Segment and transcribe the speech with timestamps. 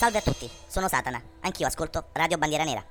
[0.00, 1.20] Salve a tutti, sono Satana.
[1.42, 2.82] Anch'io ascolto Radio Bandiera Nera.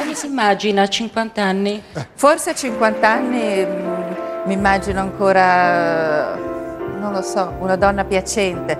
[0.00, 1.80] Come si immagina a 50 anni?
[2.14, 8.76] Forse a 50 anni mm, mi immagino ancora, non lo so, una donna piacente.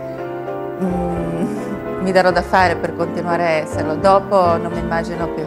[0.83, 3.95] Mm, mi darò da fare per continuare a esserlo.
[3.95, 5.45] Dopo non mi immagino più.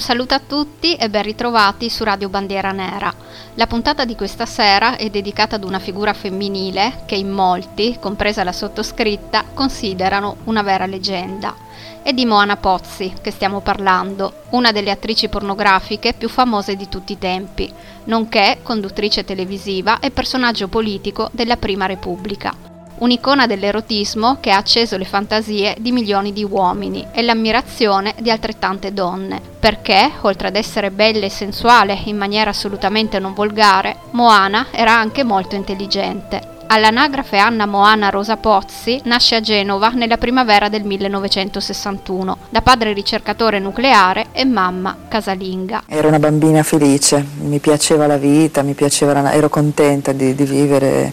[0.00, 3.12] Un saluto a tutti e ben ritrovati su Radio Bandiera Nera.
[3.56, 8.42] La puntata di questa sera è dedicata ad una figura femminile che in molti, compresa
[8.42, 11.54] la sottoscritta, considerano una vera leggenda.
[12.00, 17.12] È di Moana Pozzi che stiamo parlando, una delle attrici pornografiche più famose di tutti
[17.12, 17.70] i tempi,
[18.04, 22.69] nonché conduttrice televisiva e personaggio politico della Prima Repubblica.
[23.00, 28.92] Un'icona dell'erotismo che ha acceso le fantasie di milioni di uomini e l'ammirazione di altrettante
[28.92, 34.92] donne, perché, oltre ad essere bella e sensuale in maniera assolutamente non volgare, Moana era
[34.92, 36.58] anche molto intelligente.
[36.72, 43.58] All'anagrafe Anna Moana Rosa Pozzi nasce a Genova nella primavera del 1961, da padre ricercatore
[43.58, 45.82] nucleare e mamma casalinga.
[45.88, 49.32] Ero una bambina felice, mi piaceva la vita, piaceva la...
[49.32, 51.12] ero contenta di, di vivere,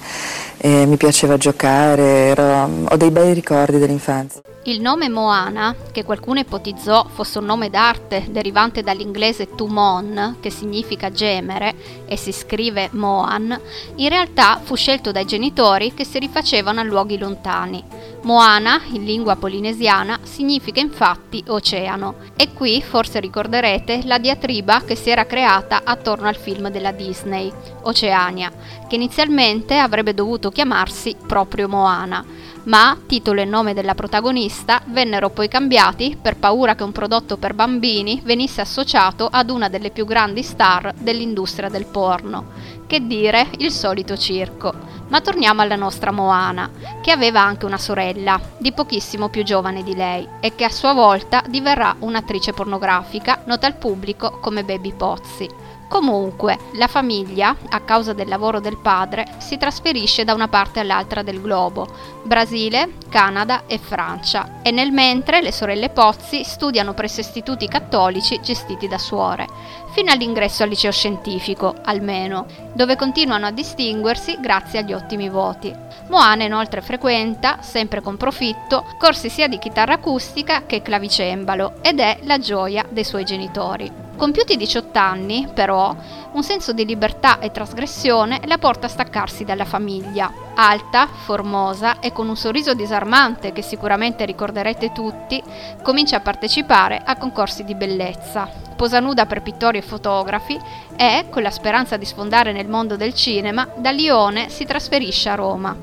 [0.63, 2.69] mi piaceva giocare, ero...
[2.89, 4.41] ho dei bei ricordi dell'infanzia.
[4.63, 10.49] Il nome Moana, che qualcuno ipotizzò fosse un nome d'arte derivante dall'inglese to mon, che
[10.49, 11.73] significa gemere
[12.05, 13.57] e si scrive Moan,
[13.95, 17.81] in realtà fu scelto dai genitori che si rifacevano a luoghi lontani.
[18.23, 22.15] Moana, in lingua polinesiana, significa infatti oceano.
[22.35, 27.49] E qui forse ricorderete la diatriba che si era creata attorno al film della Disney,
[27.83, 28.51] Oceania,
[28.85, 32.23] che inizialmente avrebbe dovuto chiamarsi proprio Moana
[32.67, 37.53] ma titolo e nome della protagonista vennero poi cambiati per paura che un prodotto per
[37.53, 42.75] bambini venisse associato ad una delle più grandi star dell'industria del porno.
[42.85, 44.95] Che dire, il solito circo.
[45.09, 46.69] Ma torniamo alla nostra Moana,
[47.01, 50.93] che aveva anche una sorella, di pochissimo più giovane di lei, e che a sua
[50.93, 55.49] volta diverrà un'attrice pornografica nota al pubblico come Baby Pozzi.
[55.87, 61.23] Comunque, la famiglia, a causa del lavoro del padre, si trasferisce da una parte all'altra
[61.23, 61.87] del globo,
[62.23, 68.89] Brasile, Canada e Francia, e nel mentre le sorelle Pozzi studiano presso istituti cattolici gestiti
[68.89, 69.47] da suore,
[69.93, 75.73] fino all'ingresso al liceo scientifico, almeno, dove continuano a distinguersi grazie agli ottimi voti.
[76.09, 82.19] Moana inoltre frequenta, sempre con profitto, corsi sia di chitarra acustica che clavicembalo ed è
[82.23, 84.06] la gioia dei suoi genitori.
[84.17, 85.95] Compiuti 18 anni, però,
[86.31, 90.33] un senso di libertà e trasgressione la porta a staccarsi dalla famiglia.
[90.55, 95.39] Alta, formosa e con un sorriso disarmante che sicuramente ricorderete tutti,
[95.83, 98.49] comincia a partecipare a concorsi di bellezza.
[98.75, 100.59] Posa nuda per pittori e fotografi
[100.95, 105.35] e, con la speranza di sfondare nel mondo del cinema, da Lione si trasferisce a
[105.35, 105.75] Roma.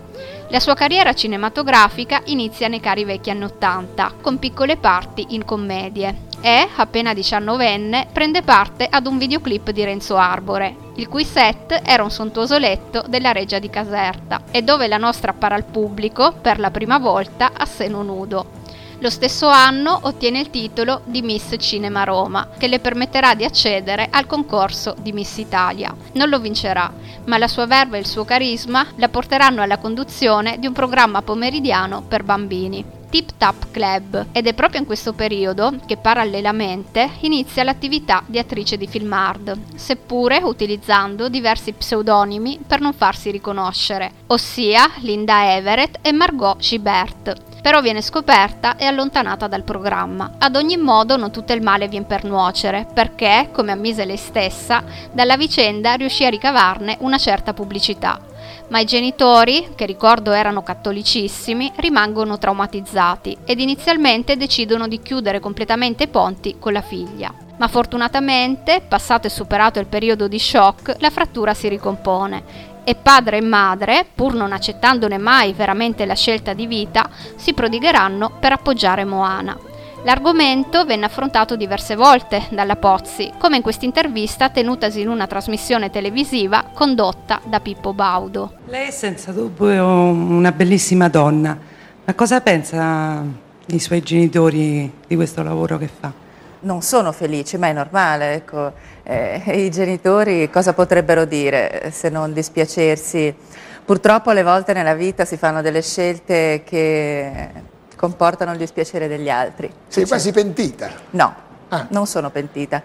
[0.49, 6.33] La sua carriera cinematografica inizia nei cari vecchi anni Ottanta, con piccole parti in commedie
[6.45, 12.03] e, appena diciannovenne, prende parte ad un videoclip di Renzo Arbore, il cui set era
[12.03, 16.59] un sontuoso letto della Reggia di Caserta e dove la nostra appara al pubblico, per
[16.59, 18.61] la prima volta, a seno nudo.
[18.99, 24.09] Lo stesso anno ottiene il titolo di Miss Cinema Roma, che le permetterà di accedere
[24.11, 25.97] al concorso di Miss Italia.
[26.13, 26.93] Non lo vincerà,
[27.25, 31.23] ma la sua verve e il suo carisma la porteranno alla conduzione di un programma
[31.23, 33.03] pomeridiano per bambini.
[33.15, 38.77] Tip Tap Club ed è proprio in questo periodo che parallelamente inizia l'attività di attrice
[38.77, 46.11] di film hard, seppure utilizzando diversi pseudonimi per non farsi riconoscere, ossia Linda Everett e
[46.11, 50.33] Margot Gibert però viene scoperta e allontanata dal programma.
[50.37, 54.85] Ad ogni modo non tutto il male viene per nuocere, perché, come ammise lei stessa,
[55.11, 58.21] dalla vicenda riuscì a ricavarne una certa pubblicità
[58.69, 66.05] ma i genitori, che ricordo erano cattolicissimi, rimangono traumatizzati ed inizialmente decidono di chiudere completamente
[66.05, 67.33] i ponti con la figlia.
[67.57, 73.39] Ma fortunatamente, passato e superato il periodo di shock, la frattura si ricompone e padre
[73.39, 79.05] e madre, pur non accettandone mai veramente la scelta di vita, si prodigheranno per appoggiare
[79.05, 79.57] Moana.
[80.05, 85.89] L'argomento venne affrontato diverse volte dalla Pozzi, come in questa intervista tenutasi in una trasmissione
[85.89, 88.53] televisiva condotta da Pippo Baudo.
[88.67, 91.57] Lei è senza dubbio una bellissima donna,
[92.05, 93.25] ma cosa pensa
[93.69, 96.13] i suoi genitori di questo lavoro che fa?
[96.61, 98.73] Non sono felici, ma è normale, ecco.
[99.05, 103.35] eh, i genitori cosa potrebbero dire se non dispiacersi?
[103.83, 109.73] Purtroppo alle volte nella vita si fanno delle scelte che comportano il dispiacere degli altri.
[109.89, 110.91] Sei quasi pentita?
[111.11, 111.35] No,
[111.69, 111.87] ah.
[111.91, 112.83] non sono pentita.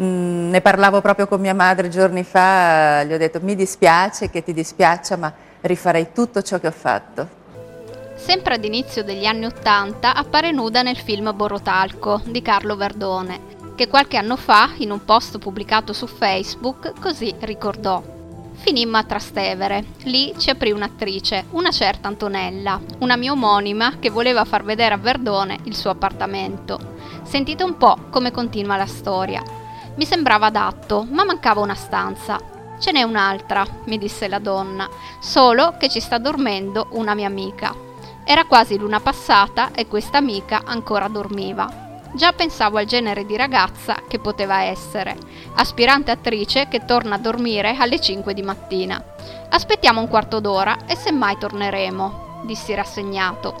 [0.00, 4.42] Mm, ne parlavo proprio con mia madre giorni fa, gli ho detto mi dispiace che
[4.42, 7.40] ti dispiaccia, ma rifarei tutto ciò che ho fatto.
[8.14, 13.40] Sempre ad inizio degli anni Ottanta appare nuda nel film Borotalco di Carlo Verdone,
[13.74, 18.21] che qualche anno fa, in un post pubblicato su Facebook, così ricordò.
[18.54, 19.84] Finimmo a Trastevere.
[20.04, 24.98] Lì ci aprì un'attrice, una certa Antonella, una mia omonima che voleva far vedere a
[24.98, 26.78] Verdone il suo appartamento.
[27.22, 29.42] Sentite un po' come continua la storia.
[29.96, 32.38] Mi sembrava adatto, ma mancava una stanza.
[32.78, 34.88] Ce n'è un'altra, mi disse la donna,
[35.20, 37.74] solo che ci sta dormendo una mia amica.
[38.24, 41.81] Era quasi luna passata e questa amica ancora dormiva.
[42.14, 45.16] Già pensavo al genere di ragazza che poteva essere,
[45.54, 49.02] aspirante attrice che torna a dormire alle 5 di mattina.
[49.48, 53.54] Aspettiamo un quarto d'ora e semmai torneremo, dissi rassegnato.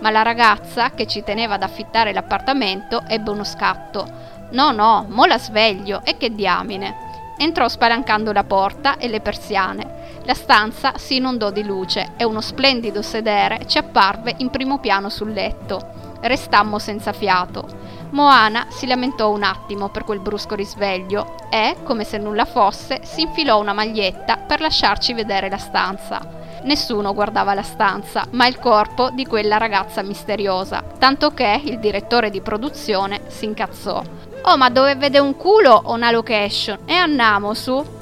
[0.00, 4.06] Ma la ragazza, che ci teneva ad affittare l'appartamento, ebbe uno scatto.
[4.52, 7.06] No, no, mo la sveglio, e che diamine.
[7.36, 9.97] Entrò spalancando la porta e le persiane
[10.28, 15.08] la stanza si inondò di luce e uno splendido sedere ci apparve in primo piano
[15.08, 15.80] sul letto.
[16.20, 17.66] Restammo senza fiato.
[18.10, 23.22] Moana si lamentò un attimo per quel brusco risveglio e, come se nulla fosse, si
[23.22, 26.20] infilò una maglietta per lasciarci vedere la stanza.
[26.64, 32.28] Nessuno guardava la stanza, ma il corpo di quella ragazza misteriosa, tanto che il direttore
[32.28, 34.02] di produzione si incazzò.
[34.42, 36.80] Oh, ma dove vede un culo o una location?
[36.84, 37.96] E andiamo su.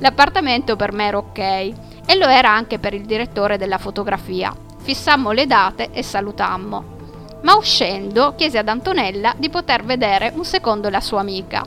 [0.00, 4.54] L'appartamento per me era ok e lo era anche per il direttore della fotografia.
[4.78, 6.98] Fissammo le date e salutammo.
[7.42, 11.66] Ma uscendo chiese ad Antonella di poter vedere un secondo la sua amica.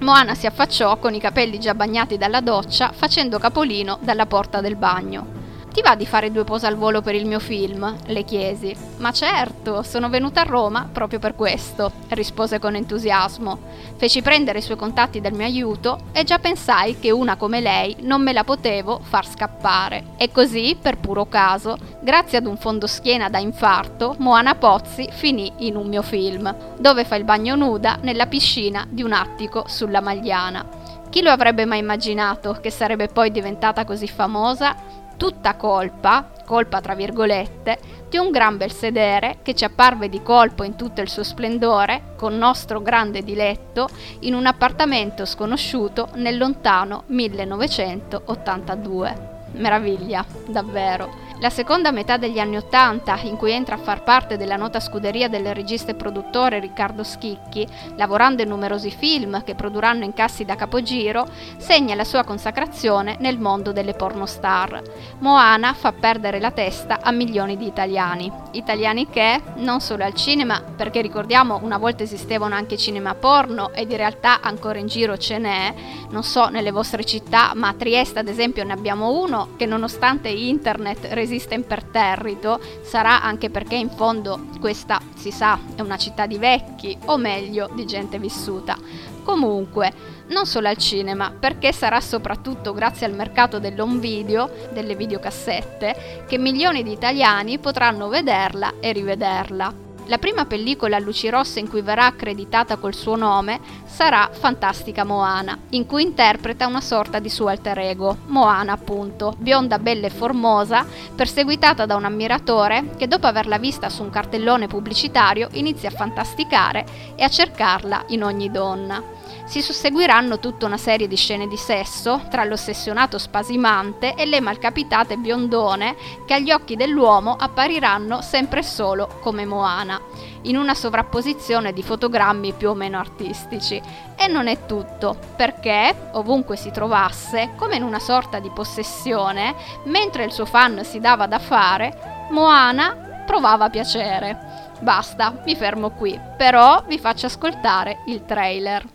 [0.00, 4.76] Moana si affacciò con i capelli già bagnati dalla doccia facendo capolino dalla porta del
[4.76, 5.42] bagno.
[5.74, 7.96] Ti va di fare due pose al volo per il mio film?
[8.06, 8.72] le chiesi.
[8.98, 13.58] Ma certo, sono venuta a Roma proprio per questo, rispose con entusiasmo.
[13.96, 17.96] Feci prendere i suoi contatti del mio aiuto e già pensai che una come lei
[18.02, 20.10] non me la potevo far scappare.
[20.16, 25.74] E così, per puro caso, grazie ad un fondoschiena da infarto, Moana Pozzi finì in
[25.74, 30.64] un mio film, dove fa il bagno nuda nella piscina di un attico sulla Magliana.
[31.10, 35.02] Chi lo avrebbe mai immaginato che sarebbe poi diventata così famosa?
[35.16, 37.78] Tutta colpa, colpa tra virgolette,
[38.08, 42.12] di un gran bel sedere che ci apparve di colpo in tutto il suo splendore,
[42.16, 43.88] con nostro grande diletto,
[44.20, 49.32] in un appartamento sconosciuto nel lontano 1982.
[49.52, 51.23] Meraviglia, davvero.
[51.40, 55.28] La seconda metà degli anni Ottanta, in cui entra a far parte della nota scuderia
[55.28, 57.66] del regista e produttore Riccardo Schicchi,
[57.96, 61.26] lavorando in numerosi film che produrranno incassi da capogiro,
[61.56, 64.80] segna la sua consacrazione nel mondo delle pornostar.
[65.18, 68.30] Moana fa perdere la testa a milioni di italiani.
[68.52, 73.90] Italiani che, non solo al cinema, perché ricordiamo una volta esistevano anche cinema porno ed
[73.90, 75.74] in realtà ancora in giro ce n'è,
[76.10, 80.28] non so nelle vostre città, ma a Trieste ad esempio ne abbiamo uno che nonostante
[80.28, 86.38] internet resiste imperterrito sarà anche perché in fondo questa, si sa, è una città di
[86.38, 88.76] vecchi, o meglio, di gente vissuta.
[89.22, 89.92] Comunque,
[90.28, 96.38] non solo al cinema, perché sarà soprattutto grazie al mercato dell'home video, delle videocassette, che
[96.38, 99.83] milioni di italiani potranno vederla e rivederla.
[100.06, 105.02] La prima pellicola a luci rosse in cui verrà accreditata col suo nome sarà Fantastica
[105.02, 110.10] Moana, in cui interpreta una sorta di suo alter ego, Moana appunto, bionda bella e
[110.10, 110.84] formosa,
[111.14, 116.84] perseguitata da un ammiratore che dopo averla vista su un cartellone pubblicitario inizia a fantasticare
[117.14, 122.22] e a cercarla in ogni donna si susseguiranno tutta una serie di scene di sesso
[122.30, 125.96] tra l'ossessionato spasimante e le malcapitate biondone
[126.26, 130.00] che agli occhi dell'uomo appariranno sempre e solo come Moana,
[130.42, 133.80] in una sovrapposizione di fotogrammi più o meno artistici.
[134.16, 140.24] E non è tutto, perché, ovunque si trovasse, come in una sorta di possessione, mentre
[140.24, 144.72] il suo fan si dava da fare, Moana provava piacere.
[144.80, 148.93] Basta, mi fermo qui, però vi faccio ascoltare il trailer.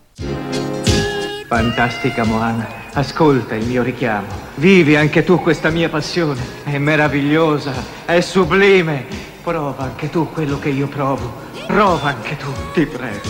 [1.49, 4.27] Fantastica Moana, ascolta il mio richiamo.
[4.57, 6.39] Vivi anche tu questa mia passione.
[6.63, 7.73] È meravigliosa,
[8.05, 9.07] è sublime.
[9.41, 11.33] Prova anche tu quello che io provo.
[11.65, 13.29] Prova anche tu, ti prego.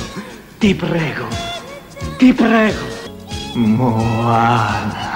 [0.58, 1.28] Ti prego.
[2.18, 2.86] Ti prego.
[3.54, 5.09] Moana.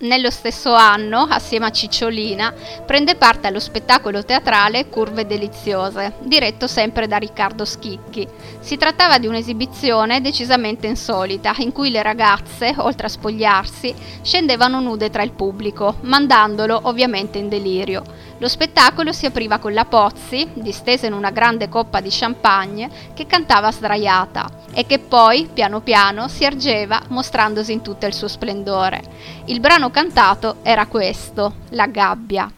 [0.00, 2.54] Nello stesso anno, assieme a Cicciolina,
[2.86, 8.24] prende parte allo spettacolo teatrale Curve Deliziose, diretto sempre da Riccardo Schicchi.
[8.60, 15.10] Si trattava di un'esibizione decisamente insolita, in cui le ragazze, oltre a spogliarsi, scendevano nude
[15.10, 18.04] tra il pubblico, mandandolo ovviamente in delirio.
[18.38, 23.26] Lo spettacolo si apriva con la Pozzi, distesa in una grande coppa di champagne, che
[23.26, 29.02] cantava sdraiata e che poi, piano piano, si ergeva mostrandosi in tutto il suo splendore.
[29.46, 32.57] Il brano cantato era questo, La gabbia.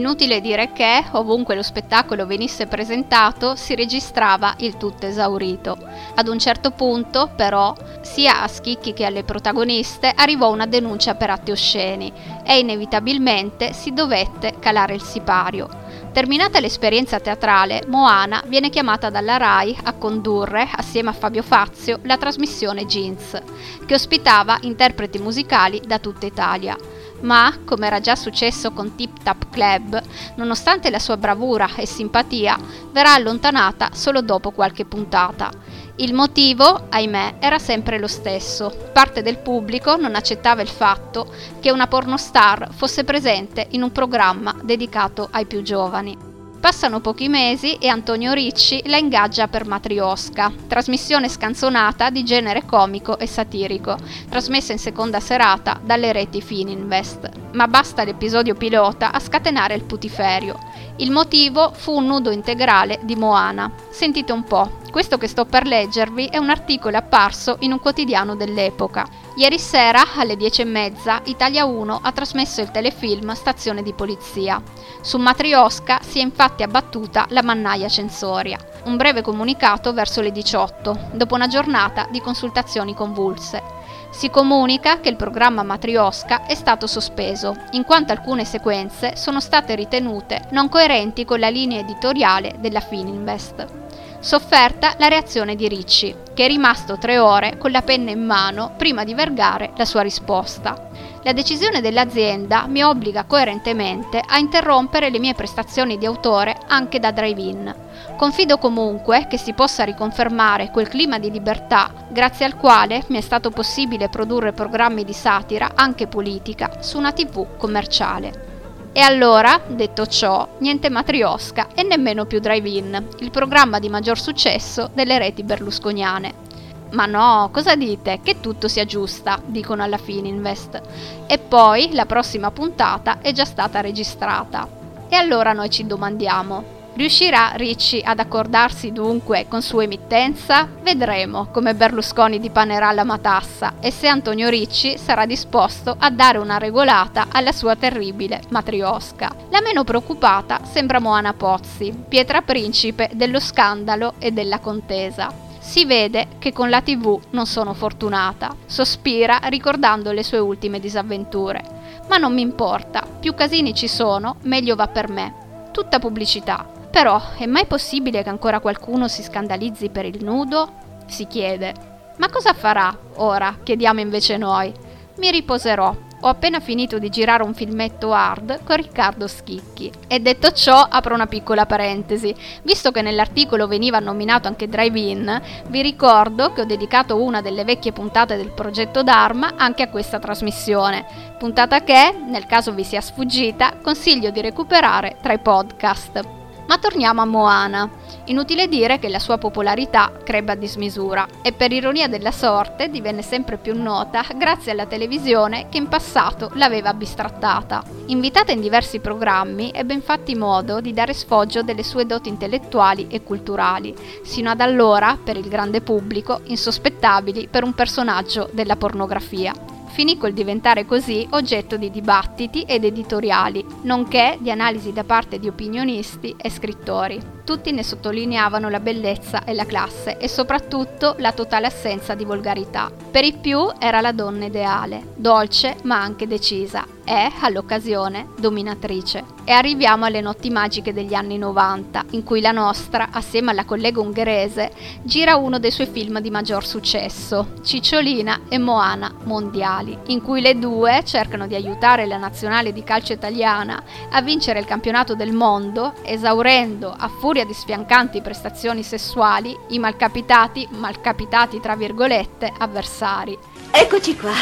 [0.00, 5.76] Inutile dire che, ovunque lo spettacolo venisse presentato, si registrava il tutto esaurito.
[6.14, 11.28] Ad un certo punto, però, sia a Schicchi che alle protagoniste arrivò una denuncia per
[11.28, 12.10] atti osceni
[12.42, 15.68] e inevitabilmente si dovette calare il sipario.
[16.14, 22.16] Terminata l'esperienza teatrale, Moana viene chiamata dalla RAI a condurre, assieme a Fabio Fazio, la
[22.16, 23.38] trasmissione Jeans,
[23.84, 26.74] che ospitava interpreti musicali da tutta Italia
[27.20, 30.00] ma, come era già successo con Tip Tap Club,
[30.36, 32.58] nonostante la sua bravura e simpatia,
[32.92, 35.50] verrà allontanata solo dopo qualche puntata.
[35.96, 38.74] Il motivo, ahimè, era sempre lo stesso.
[38.92, 44.54] Parte del pubblico non accettava il fatto che una pornostar fosse presente in un programma
[44.62, 46.29] dedicato ai più giovani.
[46.60, 53.18] Passano pochi mesi e Antonio Ricci la ingaggia per Matriosca, trasmissione scanzonata di genere comico
[53.18, 53.96] e satirico,
[54.28, 57.30] trasmessa in seconda serata dalle reti Fininvest.
[57.52, 60.58] Ma basta l'episodio pilota a scatenare il putiferio.
[60.96, 63.72] Il motivo fu un nudo integrale di Moana.
[63.88, 68.36] Sentite un po', questo che sto per leggervi è un articolo apparso in un quotidiano
[68.36, 69.08] dell'epoca.
[69.40, 74.60] Ieri sera, alle 10.30, Italia 1 ha trasmesso il telefilm Stazione di Polizia.
[75.00, 78.58] Su Matriosca si è infatti abbattuta la mannaia censoria.
[78.84, 83.62] Un breve comunicato verso le 18, dopo una giornata di consultazioni convulse.
[84.10, 89.74] Si comunica che il programma Matriosca è stato sospeso, in quanto alcune sequenze sono state
[89.74, 93.89] ritenute non coerenti con la linea editoriale della Fininvest.
[94.22, 98.74] Sofferta la reazione di Ricci, che è rimasto tre ore con la penna in mano
[98.76, 100.90] prima di vergare la sua risposta.
[101.22, 107.12] La decisione dell'azienda mi obbliga coerentemente a interrompere le mie prestazioni di autore anche da
[107.12, 107.74] drive-in.
[108.18, 113.22] Confido comunque che si possa riconfermare quel clima di libertà grazie al quale mi è
[113.22, 118.49] stato possibile produrre programmi di satira, anche politica, su una tv commerciale.
[118.92, 124.90] E allora, detto ciò, niente matriosca e nemmeno più drive-in, il programma di maggior successo
[124.92, 126.48] delle reti berlusconiane.
[126.90, 128.18] Ma no, cosa dite?
[128.20, 130.80] Che tutto si aggiusta, dicono alla Fininvest.
[131.26, 134.66] E poi la prossima puntata è già stata registrata.
[135.08, 140.68] E allora noi ci domandiamo, Riuscirà Ricci ad accordarsi dunque con sua emittenza?
[140.82, 146.58] Vedremo come Berlusconi dipanerà la matassa e se Antonio Ricci sarà disposto a dare una
[146.58, 149.34] regolata alla sua terribile matriosca.
[149.50, 155.32] La meno preoccupata sembra Moana Pozzi, pietra principe dello scandalo e della contesa.
[155.60, 158.54] Si vede che con la TV non sono fortunata.
[158.66, 161.62] Sospira ricordando le sue ultime disavventure.
[162.08, 165.34] Ma non mi importa, più casini ci sono, meglio va per me.
[165.70, 170.72] Tutta pubblicità, però è mai possibile che ancora qualcuno si scandalizzi per il nudo?
[171.06, 171.72] Si chiede.
[172.18, 173.56] Ma cosa farà ora?
[173.62, 174.72] chiediamo invece noi.
[175.16, 175.94] Mi riposerò.
[176.22, 179.90] Ho appena finito di girare un filmetto hard con Riccardo Schicchi.
[180.06, 182.34] E detto ciò, apro una piccola parentesi.
[182.62, 187.92] Visto che nell'articolo veniva nominato anche Drive-In, vi ricordo che ho dedicato una delle vecchie
[187.92, 191.06] puntate del progetto Dharma anche a questa trasmissione.
[191.38, 196.39] Puntata che, nel caso vi sia sfuggita, consiglio di recuperare tra i podcast.
[196.70, 197.90] Ma torniamo a Moana.
[198.26, 203.22] Inutile dire che la sua popolarità crebbe a dismisura e per ironia della sorte divenne
[203.22, 207.82] sempre più nota grazie alla televisione che in passato l'aveva bistrattata.
[208.06, 213.24] Invitata in diversi programmi, ebbe infatti modo di dare sfoggio delle sue doti intellettuali e
[213.24, 219.52] culturali, sino ad allora, per il grande pubblico, insospettabili per un personaggio della pornografia
[219.90, 225.48] finì col diventare così oggetto di dibattiti ed editoriali, nonché di analisi da parte di
[225.48, 227.39] opinionisti e scrittori.
[227.50, 232.92] Tutti ne sottolineavano la bellezza e la classe e soprattutto la totale assenza di volgarità.
[233.10, 239.38] Per i più era la donna ideale, dolce ma anche decisa, è, all'occasione, dominatrice.
[239.42, 244.00] E arriviamo alle notti magiche degli anni 90, in cui la nostra, assieme alla collega
[244.00, 244.70] ungherese,
[245.02, 250.56] gira uno dei suoi film di maggior successo, Cicciolina e Moana Mondiali, in cui le
[250.56, 255.94] due cercano di aiutare la nazionale di calcio italiana a vincere il campionato del mondo,
[256.02, 263.36] esaurendo, a furia di sfiancanti prestazioni sessuali, i malcapitati, malcapitati tra virgolette, avversari.
[263.70, 264.34] Eccoci qua.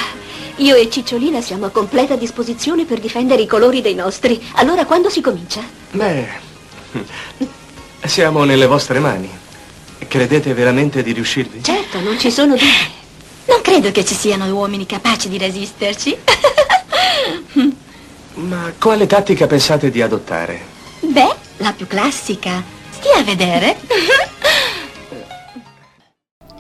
[0.57, 4.45] Io e Cicciolina siamo a completa disposizione per difendere i colori dei nostri.
[4.55, 5.61] Allora quando si comincia?
[5.91, 6.27] Beh,
[8.05, 9.31] siamo nelle vostre mani.
[10.07, 11.63] Credete veramente di riuscirvi?
[11.63, 12.97] Certo, non ci sono dubbi.
[13.47, 16.17] Non credo che ci siano uomini capaci di resisterci.
[18.35, 20.61] Ma quale tattica pensate di adottare?
[21.01, 22.77] Beh, la più classica.
[22.99, 23.77] Stia a vedere.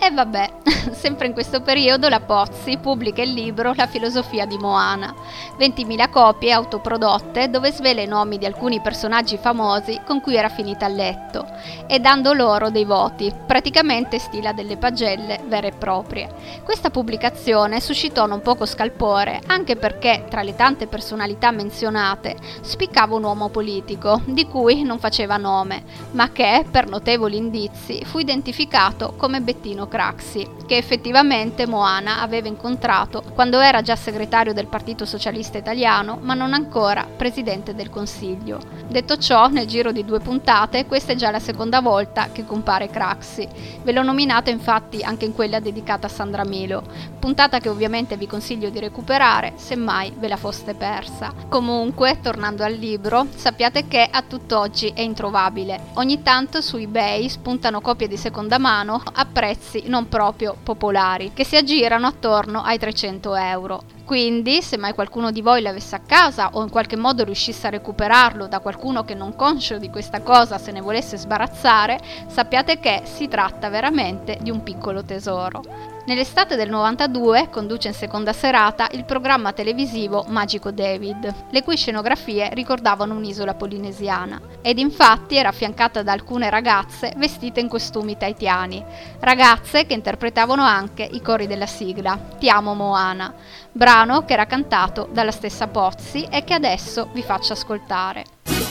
[0.00, 0.50] E vabbè,
[0.94, 5.12] sempre in questo periodo la Pozzi pubblica il libro La filosofia di Moana,
[5.58, 10.86] 20.000 copie autoprodotte dove svela i nomi di alcuni personaggi famosi con cui era finita
[10.86, 11.46] a letto
[11.88, 16.28] e dando loro dei voti, praticamente stila delle pagelle vere e proprie.
[16.62, 23.24] Questa pubblicazione suscitò non poco scalpore anche perché tra le tante personalità menzionate spiccava un
[23.24, 29.40] uomo politico di cui non faceva nome, ma che, per notevoli indizi, fu identificato come
[29.40, 30.48] Bettino Craxi.
[30.66, 36.52] Che effettivamente Moana aveva incontrato quando era già segretario del Partito Socialista Italiano, ma non
[36.52, 38.60] ancora presidente del Consiglio.
[38.86, 42.88] Detto ciò, nel giro di due puntate, questa è già la seconda volta che compare
[42.88, 43.48] Craxi.
[43.82, 46.82] Ve l'ho nominato infatti anche in quella dedicata a Sandra Milo,
[47.18, 51.32] puntata che ovviamente vi consiglio di recuperare se mai ve la foste persa.
[51.48, 55.86] Comunque, tornando al libro, sappiate che a tutt'oggi è introvabile.
[55.94, 61.44] Ogni tanto su eBay spuntano copie di seconda mano a prezzi non proprio popolari, che
[61.44, 63.82] si aggirano attorno ai 300 euro.
[64.08, 67.70] Quindi, se mai qualcuno di voi l'avesse a casa o in qualche modo riuscisse a
[67.70, 73.02] recuperarlo da qualcuno che non conscio di questa cosa se ne volesse sbarazzare, sappiate che
[73.04, 75.60] si tratta veramente di un piccolo tesoro.
[76.06, 82.48] Nell'estate del 92 conduce in seconda serata il programma televisivo Magico David, le cui scenografie
[82.54, 88.82] ricordavano un'isola polinesiana, ed infatti era affiancata da alcune ragazze vestite in costumi taitiani,
[89.20, 93.34] ragazze che interpretavano anche i cori della sigla Ti amo Moana,
[93.70, 98.24] brano che era cantato dalla stessa Pozzi e che adesso vi faccio ascoltare.
[98.44, 98.64] Il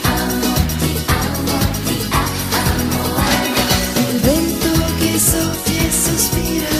[4.20, 6.70] vento che soffia e sospira,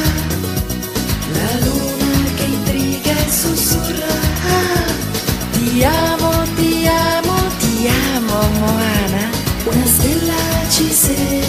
[1.31, 4.17] la luna che intriga e sussurra.
[5.51, 9.29] Ti amo, ti amo, ti amo, Moana.
[9.65, 10.37] Una stella
[10.71, 11.48] ci seguirà.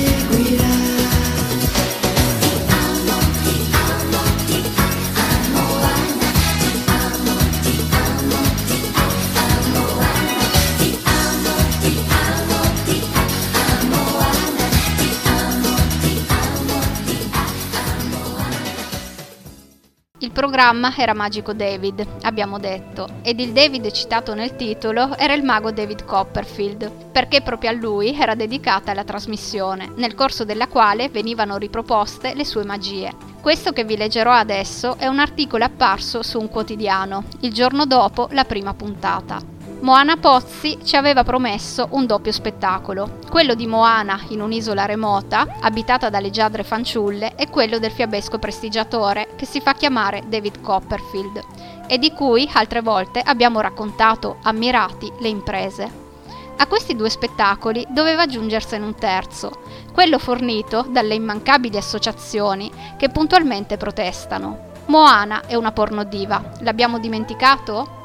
[20.40, 25.70] Programma era Magico David, abbiamo detto, ed il David citato nel titolo era il mago
[25.70, 31.58] David Copperfield, perché proprio a lui era dedicata la trasmissione, nel corso della quale venivano
[31.58, 33.12] riproposte le sue magie.
[33.42, 38.30] Questo che vi leggerò adesso è un articolo apparso su un quotidiano, il giorno dopo
[38.32, 39.59] la prima puntata.
[39.82, 46.10] Moana Pozzi ci aveva promesso un doppio spettacolo, quello di Moana in un'isola remota, abitata
[46.10, 51.42] da leggiadre fanciulle, e quello del fiabesco prestigiatore che si fa chiamare David Copperfield,
[51.88, 56.08] e di cui altre volte abbiamo raccontato, ammirati, le imprese.
[56.58, 59.62] A questi due spettacoli doveva aggiungersene un terzo,
[59.94, 64.68] quello fornito dalle immancabili associazioni che puntualmente protestano.
[64.88, 67.99] Moana è una pornodiva, l'abbiamo dimenticato?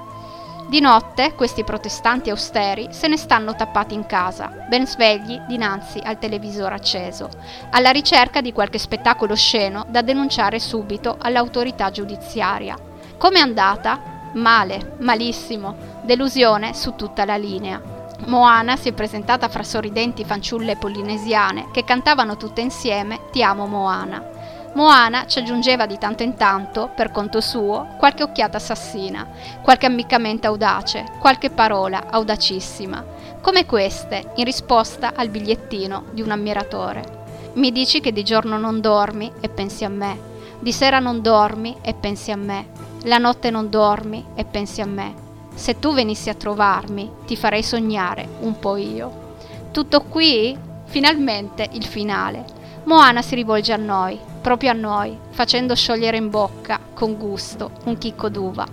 [0.66, 6.18] Di notte questi protestanti austeri se ne stanno tappati in casa, ben svegli dinanzi al
[6.18, 7.28] televisore acceso,
[7.70, 12.76] alla ricerca di qualche spettacolo sceno da denunciare subito all'autorità giudiziaria.
[13.18, 14.30] Come è andata?
[14.32, 17.80] Male, malissimo, delusione su tutta la linea.
[18.26, 24.32] Moana si è presentata fra sorridenti fanciulle polinesiane che cantavano tutte insieme Ti amo Moana.
[24.74, 29.28] Moana ci aggiungeva di tanto in tanto, per conto suo, qualche occhiata assassina,
[29.62, 33.04] qualche ammiccamento audace, qualche parola audacissima,
[33.40, 37.22] come queste in risposta al bigliettino di un ammiratore.
[37.54, 40.18] Mi dici che di giorno non dormi e pensi a me,
[40.58, 42.66] di sera non dormi e pensi a me,
[43.04, 45.14] la notte non dormi e pensi a me.
[45.54, 49.22] Se tu venissi a trovarmi, ti farei sognare un po' io.
[49.70, 50.72] Tutto qui?
[50.86, 52.44] finalmente il finale.
[52.84, 57.96] Moana si rivolge a noi, proprio a noi, facendo sciogliere in bocca, con gusto, un
[57.96, 58.66] chicco d'uva.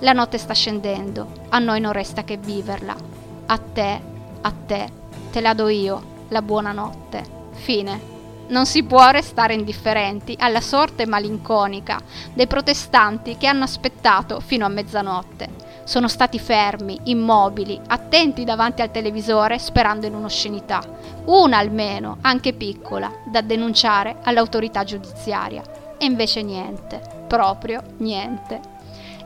[0.00, 2.96] La notte sta scendendo, a noi non resta che viverla.
[3.46, 4.00] A te,
[4.40, 4.90] a te,
[5.30, 7.22] te la do io, la buonanotte.
[7.52, 8.00] Fine.
[8.48, 12.00] Non si può restare indifferenti alla sorte malinconica
[12.32, 15.48] dei protestanti che hanno aspettato fino a mezzanotte.
[15.84, 20.82] Sono stati fermi, immobili, attenti davanti al televisore sperando in un'oscenità,
[21.26, 25.62] una almeno, anche piccola, da denunciare all'autorità giudiziaria.
[25.98, 28.60] E invece niente, proprio niente.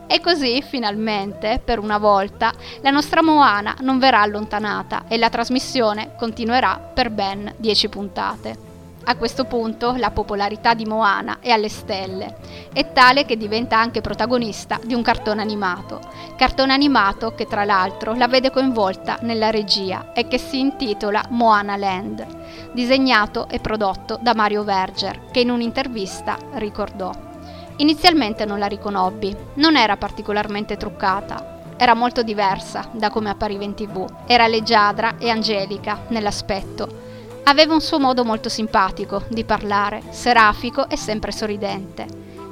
[0.05, 6.15] E così, finalmente, per una volta, la nostra Moana non verrà allontanata e la trasmissione
[6.17, 8.68] continuerà per ben 10 puntate.
[9.05, 12.35] A questo punto la popolarità di Moana è alle stelle,
[12.71, 15.99] è tale che diventa anche protagonista di un cartone animato,
[16.35, 21.75] cartone animato che tra l'altro la vede coinvolta nella regia e che si intitola Moana
[21.75, 27.11] Land, disegnato e prodotto da Mario Verger, che in un'intervista ricordò.
[27.77, 33.73] Inizialmente non la riconobbi, non era particolarmente truccata, era molto diversa da come appariva in
[33.73, 37.07] tv, era leggiadra e angelica nell'aspetto,
[37.49, 42.05] Aveva un suo modo molto simpatico di parlare, serafico e sempre sorridente.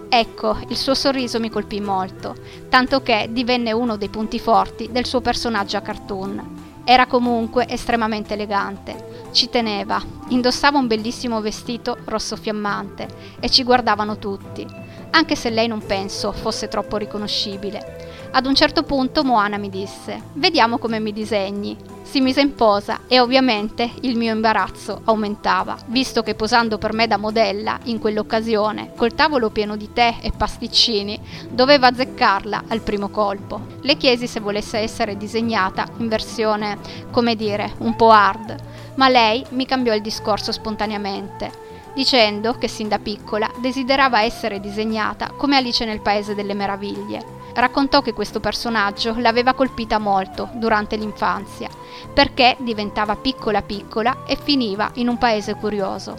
[0.10, 2.36] Ecco, il suo sorriso mi colpì molto,
[2.68, 6.82] tanto che divenne uno dei punti forti del suo personaggio a cartoon.
[6.84, 13.08] Era comunque estremamente elegante, ci teneva, indossava un bellissimo vestito rosso fiammante
[13.40, 14.66] e ci guardavano tutti,
[15.12, 18.17] anche se lei non penso fosse troppo riconoscibile.
[18.38, 21.76] Ad un certo punto Moana mi disse: Vediamo come mi disegni.
[22.04, 27.08] Si mise in posa e ovviamente il mio imbarazzo aumentava, visto che posando per me
[27.08, 31.20] da modella, in quell'occasione, col tavolo pieno di tè e pasticcini,
[31.50, 33.60] doveva azzeccarla al primo colpo.
[33.82, 36.78] Le chiesi se volesse essere disegnata in versione,
[37.10, 38.56] come dire, un po' hard,
[38.98, 45.32] ma lei mi cambiò il discorso spontaneamente dicendo che sin da piccola desiderava essere disegnata
[45.36, 51.70] come Alice nel Paese delle Meraviglie raccontò che questo personaggio l'aveva colpita molto durante l'infanzia,
[52.14, 56.16] perché diventava piccola piccola e finiva in un paese curioso.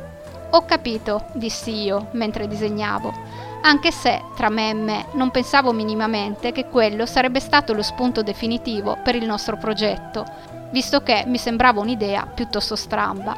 [0.51, 3.12] Ho capito, dissi io mentre disegnavo,
[3.62, 8.22] anche se tra me e me non pensavo minimamente che quello sarebbe stato lo spunto
[8.22, 10.24] definitivo per il nostro progetto,
[10.70, 13.37] visto che mi sembrava un'idea piuttosto stramba.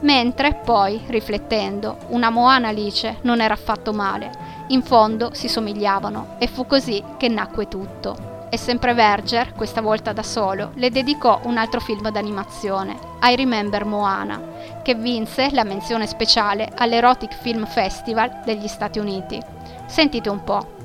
[0.00, 6.46] Mentre poi, riflettendo, una Moana Alice non era affatto male in fondo si somigliavano e
[6.46, 8.46] fu così che nacque tutto.
[8.50, 13.84] E sempre Verger, questa volta da solo, le dedicò un altro film d'animazione, I Remember
[13.84, 14.40] Moana,
[14.82, 19.38] che vinse la menzione speciale all'Erotic Film Festival degli Stati Uniti.
[19.86, 20.77] Sentite un po'.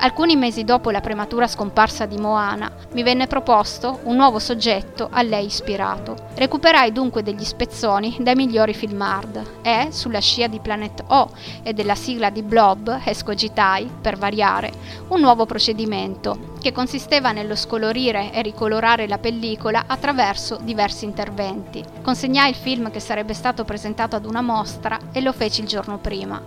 [0.00, 5.22] Alcuni mesi dopo la prematura scomparsa di Moana, mi venne proposto un nuovo soggetto a
[5.22, 6.14] lei ispirato.
[6.36, 11.30] Recuperai dunque degli spezzoni dai migliori film hard e, sulla scia di Planet O
[11.64, 14.70] e della sigla di Blob, escogitai, per variare,
[15.08, 21.82] un nuovo procedimento che consisteva nello scolorire e ricolorare la pellicola attraverso diversi interventi.
[22.02, 25.96] Consegnai il film che sarebbe stato presentato ad una mostra e lo feci il giorno
[25.96, 26.38] prima.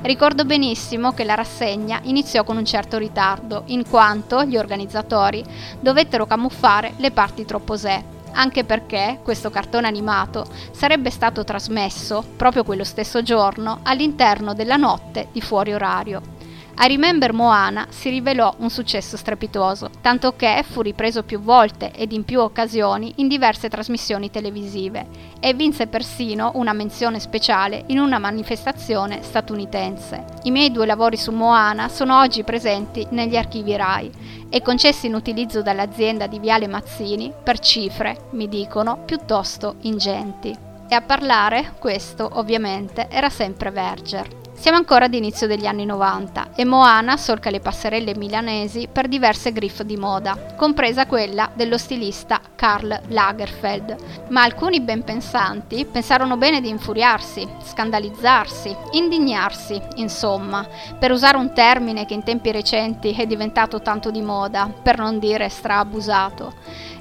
[0.00, 5.44] Ricordo benissimo che la rassegna iniziò con un certo ritardo, in quanto gli organizzatori
[5.78, 12.64] dovettero camuffare le parti troppo sé anche perché questo cartone animato sarebbe stato trasmesso proprio
[12.64, 16.35] quello stesso giorno all'interno della notte di fuori orario.
[16.78, 22.12] I Remember Moana si rivelò un successo strepitoso, tanto che fu ripreso più volte ed
[22.12, 25.06] in più occasioni in diverse trasmissioni televisive
[25.40, 30.24] e vinse persino una menzione speciale in una manifestazione statunitense.
[30.42, 34.10] I miei due lavori su Moana sono oggi presenti negli archivi RAI
[34.50, 40.54] e concessi in utilizzo dall'azienda di Viale Mazzini per cifre, mi dicono, piuttosto ingenti.
[40.88, 44.44] E a parlare, questo ovviamente, era sempre Verger.
[44.58, 49.52] Siamo ancora ad inizio degli anni 90 e Moana solca le passerelle milanesi per diverse
[49.52, 53.96] griffe di moda, compresa quella dello stilista Karl Lagerfeld.
[54.30, 60.66] Ma alcuni ben pensanti pensarono bene di infuriarsi, scandalizzarsi, indignarsi, insomma,
[60.98, 65.20] per usare un termine che in tempi recenti è diventato tanto di moda, per non
[65.20, 66.54] dire straabusato.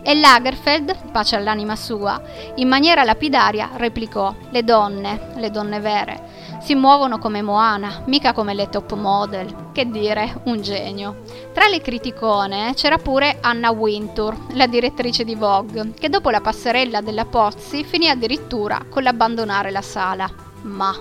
[0.08, 2.22] E Lagerfeld, pace all'anima sua,
[2.58, 8.56] in maniera lapidaria replicò: Le donne, le donne vere si muovono come Moana, mica come
[8.56, 9.70] le top model.
[9.72, 11.24] Che dire, un genio.
[11.54, 17.02] Tra le criticone c'era pure Anna Wintour, la direttrice di Vogue, che dopo la passerella
[17.02, 20.28] della Pozzi finì addirittura con l'abbandonare la sala.
[20.64, 20.96] Ma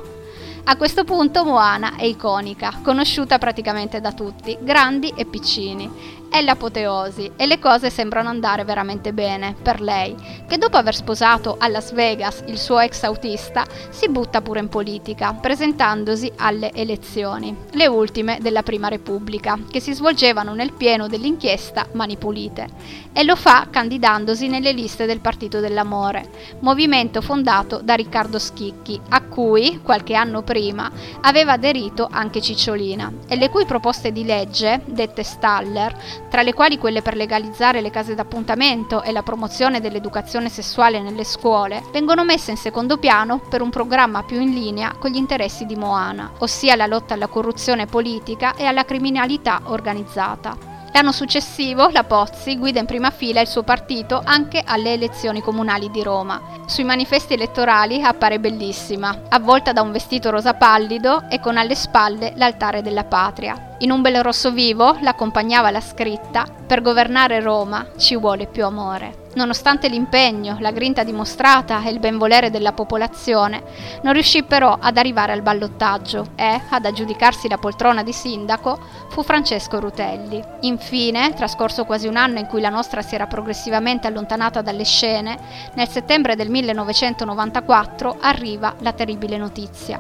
[0.67, 7.31] a questo punto Moana è iconica, conosciuta praticamente da tutti, grandi e piccini, È l'apoteosi
[7.37, 10.17] e le cose sembrano andare veramente bene per lei,
[10.49, 14.69] che dopo aver sposato a Las Vegas il suo ex autista si butta pure in
[14.69, 21.87] politica, presentandosi alle elezioni, le ultime della Prima Repubblica, che si svolgevano nel pieno dell'inchiesta
[21.93, 22.67] Mani Pulite,
[23.13, 29.23] e lo fa candidandosi nelle liste del Partito dell'Amore, movimento fondato da Riccardo Schicchi, a
[29.23, 35.23] cui, qualche anno prima, aveva aderito anche Cicciolina, e le cui proposte di legge, dette
[35.23, 41.01] Staller, tra le quali quelle per legalizzare le case d'appuntamento e la promozione dell'educazione sessuale
[41.01, 45.17] nelle scuole, vengono messe in secondo piano per un programma più in linea con gli
[45.17, 50.73] interessi di Moana, ossia la lotta alla corruzione politica e alla criminalità organizzata.
[50.95, 55.91] L'anno successivo la Pozzi guida in prima fila il suo partito anche alle elezioni comunali
[55.91, 56.41] di Roma.
[56.67, 62.35] Sui manifesti elettorali appare bellissima, avvolta da un vestito rosa pallido e con alle spalle
[62.37, 63.74] l'altare della patria.
[63.85, 69.24] In un bel rosso vivo l'accompagnava la scritta Per governare Roma ci vuole più amore.
[69.35, 73.63] Nonostante l'impegno, la grinta dimostrata e il benvolere della popolazione,
[74.03, 79.23] non riuscì però ad arrivare al ballottaggio e, ad aggiudicarsi la poltrona di sindaco, fu
[79.25, 80.43] Francesco Rutelli.
[80.61, 85.39] Infine, trascorso quasi un anno in cui la nostra si era progressivamente allontanata dalle scene,
[85.75, 89.99] nel settembre del 1994 arriva la terribile notizia.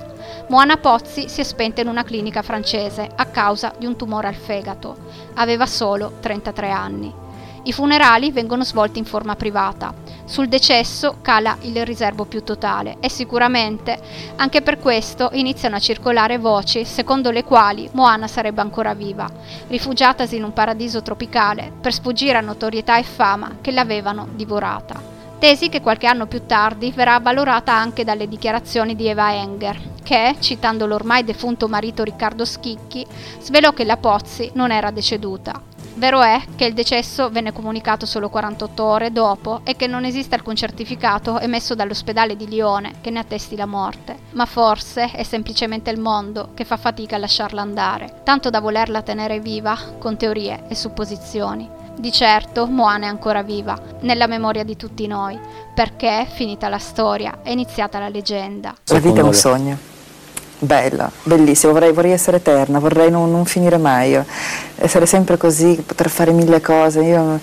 [0.49, 4.35] Moana Pozzi si è spenta in una clinica francese a causa di un tumore al
[4.35, 4.97] fegato.
[5.35, 7.24] Aveva solo 33 anni.
[7.67, 9.95] I funerali vengono svolti in forma privata.
[10.27, 13.99] Sul decesso cala il riservo più totale e sicuramente
[14.37, 19.27] anche per questo iniziano a circolare voci secondo le quali Moana sarebbe ancora viva,
[19.69, 25.13] rifugiatasi in un paradiso tropicale per sfuggire a notorietà e fama che l'avevano divorata.
[25.39, 30.37] Tesi che qualche anno più tardi verrà valorata anche dalle dichiarazioni di Eva Enger, che,
[30.39, 33.07] citando l'ormai defunto marito Riccardo Schicchi,
[33.41, 35.61] svelò che la Pozzi non era deceduta,
[35.97, 40.35] Vero è che il decesso venne comunicato solo 48 ore dopo e che non esiste
[40.35, 45.91] alcun certificato emesso dall'ospedale di Lione che ne attesti la morte, ma forse è semplicemente
[45.91, 50.65] il mondo che fa fatica a lasciarla andare, tanto da volerla tenere viva con teorie
[50.69, 51.71] e supposizioni.
[51.97, 55.39] Di certo Moana è ancora viva, nella memoria di tutti noi,
[55.73, 58.75] perché, finita la storia, è iniziata la leggenda.
[58.87, 59.94] La vita è un sogno
[60.59, 64.19] bella, bellissima, vorrei, vorrei, essere eterna, vorrei non, non, finire mai,
[64.77, 67.41] essere sempre così, poter fare mille cose, io,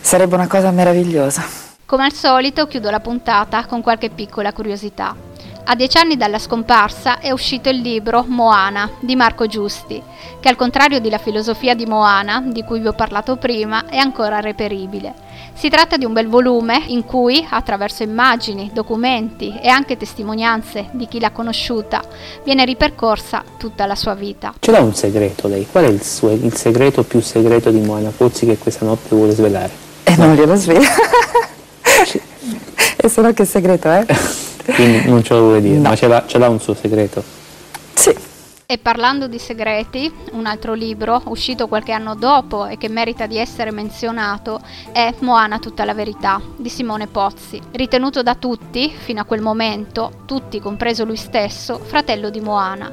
[0.00, 1.44] sarebbe una cosa meravigliosa.
[1.86, 5.33] Come al solito chiudo la puntata con qualche piccola curiosità.
[5.66, 10.00] A dieci anni dalla scomparsa è uscito il libro Moana di Marco Giusti,
[10.38, 14.40] che al contrario della filosofia di Moana, di cui vi ho parlato prima, è ancora
[14.40, 15.14] reperibile.
[15.54, 21.08] Si tratta di un bel volume in cui, attraverso immagini, documenti e anche testimonianze di
[21.08, 22.02] chi l'ha conosciuta,
[22.44, 24.52] viene ripercorsa tutta la sua vita.
[24.58, 25.66] Ce l'ha un segreto lei?
[25.66, 29.32] Qual è il, suo, il segreto più segreto di Moana Pozzi che questa notte vuole
[29.32, 29.70] svelare?
[30.02, 30.86] E eh, non glielo svela.
[32.96, 34.04] e se no che segreto è?
[34.64, 35.88] Quindi non ce lo vuole dire, no.
[35.88, 37.22] ma ce l'ha, ce l'ha un suo segreto?
[37.94, 38.32] Sì.
[38.66, 43.36] E parlando di segreti, un altro libro uscito qualche anno dopo e che merita di
[43.36, 44.58] essere menzionato
[44.90, 50.22] è Moana tutta la verità di Simone Pozzi, ritenuto da tutti, fino a quel momento,
[50.24, 52.90] tutti compreso lui stesso, fratello di Moana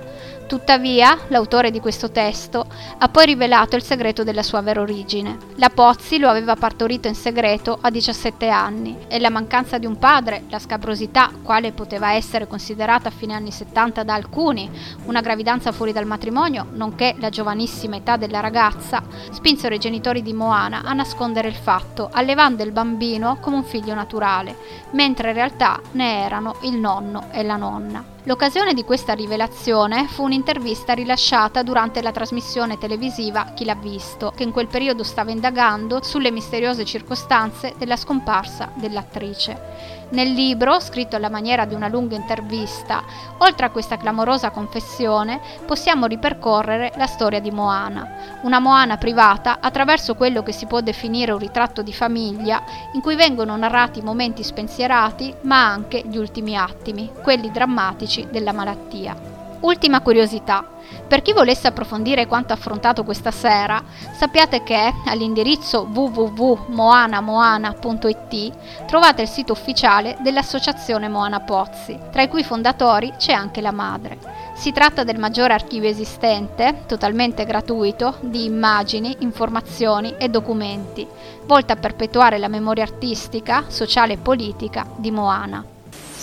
[0.52, 2.66] Tuttavia, l'autore di questo testo
[2.98, 5.38] ha poi rivelato il segreto della sua vera origine.
[5.56, 9.98] La Pozzi lo aveva partorito in segreto a 17 anni e la mancanza di un
[9.98, 14.70] padre, la scabrosità, quale poteva essere considerata a fine anni 70 da alcuni,
[15.06, 20.34] una gravidanza fuori dal matrimonio, nonché la giovanissima età della ragazza, spinsero i genitori di
[20.34, 24.58] Moana a nascondere il fatto, allevando il bambino come un figlio naturale,
[24.92, 28.11] mentre in realtà ne erano il nonno e la nonna.
[28.26, 34.44] L'occasione di questa rivelazione fu un'intervista rilasciata durante la trasmissione televisiva Chi l'ha visto, che
[34.44, 40.01] in quel periodo stava indagando sulle misteriose circostanze della scomparsa dell'attrice.
[40.12, 43.02] Nel libro, scritto alla maniera di una lunga intervista,
[43.38, 50.16] oltre a questa clamorosa confessione, possiamo ripercorrere la storia di Moana, una Moana privata attraverso
[50.16, 55.34] quello che si può definire un ritratto di famiglia, in cui vengono narrati momenti spensierati,
[55.44, 59.31] ma anche gli ultimi attimi, quelli drammatici della malattia.
[59.62, 60.68] Ultima curiosità.
[61.08, 63.84] Per chi volesse approfondire quanto affrontato questa sera,
[64.18, 73.14] sappiate che all'indirizzo www.moanamoana.it trovate il sito ufficiale dell'associazione Moana Pozzi, tra i cui fondatori
[73.18, 74.18] c'è anche la madre.
[74.54, 81.06] Si tratta del maggiore archivio esistente, totalmente gratuito, di immagini, informazioni e documenti,
[81.46, 85.62] volto a perpetuare la memoria artistica, sociale e politica di Moana.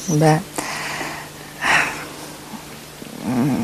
[0.07, 0.58] Beh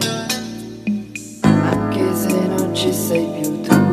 [1.42, 3.92] anche se non ci sei più tu.